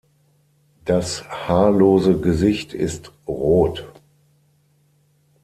Das 0.83 1.25
haarlose 1.29 2.17
Gesicht 2.19 2.73
ist 2.73 3.11
rot. 3.27 3.87